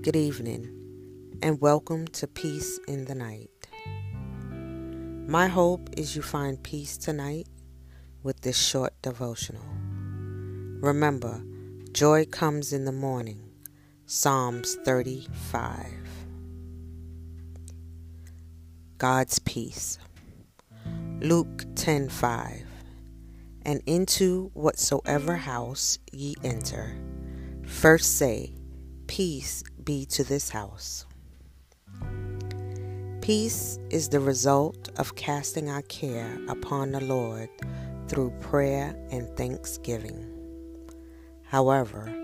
Good 0.00 0.14
evening, 0.14 0.70
and 1.42 1.60
welcome 1.60 2.06
to 2.08 2.28
Peace 2.28 2.78
in 2.86 3.06
the 3.06 3.16
Night. 3.16 3.50
My 5.28 5.48
hope 5.48 5.90
is 5.96 6.14
you 6.14 6.22
find 6.22 6.62
peace 6.62 6.96
tonight 6.96 7.48
with 8.22 8.40
this 8.42 8.56
short 8.56 8.94
devotional. 9.02 9.66
Remember, 10.80 11.42
joy 11.90 12.26
comes 12.26 12.72
in 12.72 12.84
the 12.84 12.92
morning. 12.92 13.50
Psalms 14.06 14.76
35. 14.84 15.86
God's 18.98 19.40
peace. 19.40 19.98
Luke 21.20 21.64
10:5. 21.74 22.62
And 23.62 23.82
into 23.84 24.52
whatsoever 24.54 25.36
house 25.36 25.98
ye 26.12 26.36
enter, 26.44 26.96
first 27.66 28.16
say, 28.16 28.54
Peace 29.08 29.64
be 29.88 30.04
to 30.04 30.22
this 30.22 30.50
house. 30.50 31.06
Peace 33.22 33.78
is 33.88 34.10
the 34.10 34.20
result 34.20 34.90
of 34.98 35.14
casting 35.14 35.70
our 35.70 35.80
care 35.80 36.38
upon 36.46 36.90
the 36.90 37.00
Lord 37.00 37.48
through 38.06 38.28
prayer 38.38 38.94
and 39.10 39.26
thanksgiving. 39.34 40.30
However, 41.44 42.14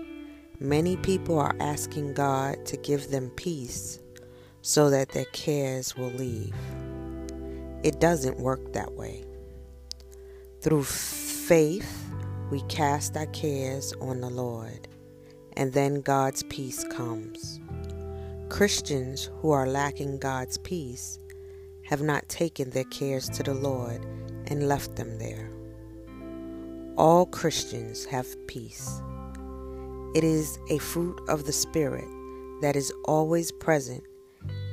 many 0.59 0.95
people 0.97 1.39
are 1.39 1.55
asking 1.59 2.13
God 2.13 2.63
to 2.67 2.77
give 2.77 3.09
them 3.09 3.31
peace 3.31 3.99
so 4.61 4.91
that 4.91 5.09
their 5.09 5.25
cares 5.33 5.97
will 5.97 6.11
leave. 6.11 6.53
It 7.81 7.99
doesn't 7.99 8.37
work 8.37 8.73
that 8.73 8.93
way. 8.93 9.25
Through 10.61 10.83
faith, 10.83 12.11
we 12.51 12.61
cast 12.69 13.17
our 13.17 13.25
cares 13.25 13.91
on 14.01 14.21
the 14.21 14.29
Lord, 14.29 14.87
and 15.57 15.73
then 15.73 16.01
God's 16.01 16.43
peace 16.43 16.83
comes. 16.85 17.59
Christians 18.49 19.29
who 19.39 19.51
are 19.51 19.67
lacking 19.67 20.19
God's 20.19 20.57
peace 20.59 21.19
have 21.85 22.01
not 22.01 22.27
taken 22.29 22.69
their 22.69 22.83
cares 22.85 23.29
to 23.29 23.43
the 23.43 23.53
Lord 23.53 24.05
and 24.47 24.67
left 24.67 24.95
them 24.95 25.17
there. 25.17 25.49
All 26.97 27.25
Christians 27.25 28.05
have 28.05 28.27
peace. 28.47 29.01
It 30.15 30.23
is 30.23 30.57
a 30.69 30.77
fruit 30.77 31.19
of 31.27 31.45
the 31.45 31.51
Spirit 31.51 32.07
that 32.61 32.75
is 32.75 32.93
always 33.05 33.51
present 33.51 34.03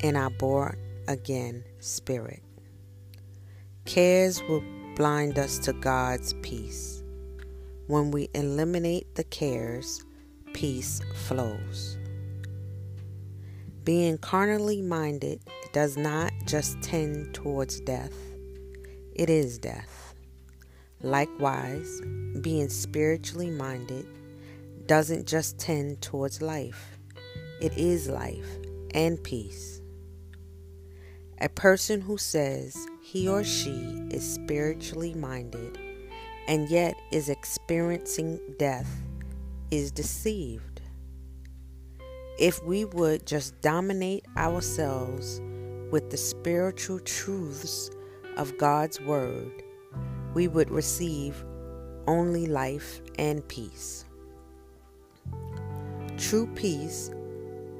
in 0.02 0.16
our 0.16 0.30
born 0.30 0.78
again 1.08 1.64
spirit. 1.80 2.42
Cares 3.84 4.40
will 4.44 4.62
blind 4.94 5.38
us 5.38 5.58
to 5.60 5.72
God's 5.72 6.34
peace. 6.42 7.02
When 7.88 8.10
we 8.10 8.28
eliminate 8.34 9.16
the 9.16 9.24
cares, 9.24 10.04
peace 10.52 11.00
flows. 11.14 11.98
Being 13.84 14.18
carnally 14.18 14.80
minded 14.80 15.40
does 15.72 15.96
not 15.96 16.32
just 16.46 16.80
tend 16.82 17.34
towards 17.34 17.80
death, 17.80 18.14
it 19.14 19.28
is 19.28 19.58
death. 19.58 20.14
Likewise, 21.00 22.00
being 22.40 22.68
spiritually 22.68 23.50
minded 23.50 24.06
doesn't 24.86 25.26
just 25.26 25.58
tend 25.58 26.00
towards 26.00 26.40
life, 26.40 26.98
it 27.60 27.76
is 27.76 28.08
life 28.08 28.46
and 28.94 29.22
peace. 29.24 29.80
A 31.40 31.48
person 31.48 32.00
who 32.00 32.18
says 32.18 32.76
he 33.02 33.26
or 33.28 33.42
she 33.42 34.06
is 34.10 34.34
spiritually 34.34 35.14
minded 35.14 35.76
and 36.46 36.68
yet 36.68 36.94
is 37.10 37.28
experiencing 37.28 38.38
death 38.58 38.88
is 39.72 39.90
deceived. 39.90 40.82
If 42.38 42.62
we 42.62 42.84
would 42.84 43.26
just 43.26 43.58
dominate 43.62 44.26
ourselves 44.36 45.40
with 45.90 46.10
the 46.10 46.16
spiritual 46.18 47.00
truths 47.00 47.90
of 48.36 48.56
God's 48.58 49.00
Word, 49.00 49.62
we 50.34 50.46
would 50.46 50.70
receive 50.70 51.42
only 52.06 52.46
life 52.46 53.00
and 53.18 53.46
peace. 53.48 54.04
True 56.18 56.46
peace, 56.54 57.10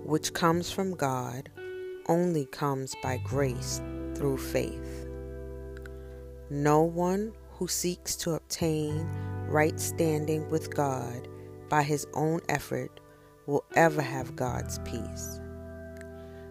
which 0.05 0.33
comes 0.33 0.71
from 0.71 0.95
God, 0.95 1.51
only 2.09 2.47
comes 2.47 2.95
by 3.03 3.19
grace 3.19 3.83
through 4.15 4.39
faith. 4.39 5.07
No 6.49 6.83
one 6.83 7.35
who 7.51 7.69
seeks 7.69 8.17
to 8.17 8.33
obtain 8.33 9.07
right 9.47 9.79
standing 9.79 10.49
with 10.49 10.75
God 10.75 11.29
by 11.72 11.83
his 11.83 12.06
own 12.12 12.38
effort 12.50 13.00
will 13.47 13.65
ever 13.77 14.03
have 14.03 14.37
God's 14.37 14.78
peace. 14.81 15.41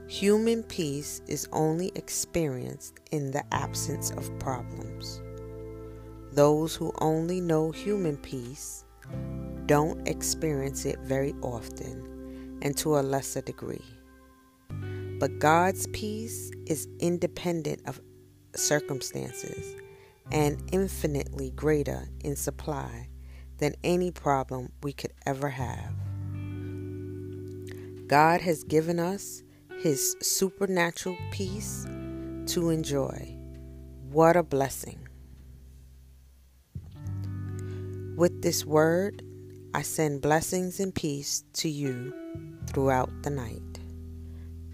Human 0.08 0.64
peace 0.64 1.22
is 1.28 1.48
only 1.52 1.92
experienced 1.94 3.00
in 3.12 3.30
the 3.30 3.44
absence 3.54 4.10
of 4.10 4.40
problems. 4.40 5.22
Those 6.32 6.76
who 6.76 6.92
only 7.02 7.40
know 7.40 7.70
human 7.70 8.18
peace 8.18 8.84
don't 9.68 10.08
experience 10.08 10.86
it 10.86 10.98
very 11.02 11.36
often 11.44 12.58
and 12.64 12.76
to 12.78 12.98
a 12.98 13.02
lesser 13.02 13.42
degree. 13.42 13.86
But 15.20 15.38
God's 15.38 15.86
peace 15.94 16.50
is 16.66 16.88
independent 17.00 17.88
of 17.88 18.02
circumstances 18.56 19.76
and 20.32 20.60
infinitely 20.72 21.52
greater 21.52 22.10
in 22.24 22.36
supply 22.36 23.08
than 23.62 23.76
any 23.84 24.12
problem 24.12 24.72
we 24.82 24.92
could 24.92 25.14
ever 25.26 25.50
have. 25.50 25.94
God 28.08 28.42
has 28.42 28.64
given 28.66 29.00
us 29.00 29.44
His 29.80 30.18
supernatural 30.20 31.16
peace 31.32 31.86
to 32.48 32.72
enjoy. 32.72 33.38
What 34.10 34.36
a 34.36 34.44
blessing! 34.44 35.08
With 38.18 38.42
this 38.42 38.66
word, 38.66 39.24
I 39.74 39.84
send 39.84 40.22
blessings 40.22 40.80
and 40.80 40.94
peace 40.94 41.44
to 41.54 41.70
you 41.70 42.14
throughout 42.68 43.10
the 43.24 43.30
night. 43.30 43.80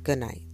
Good 0.04 0.20
night. 0.20 0.47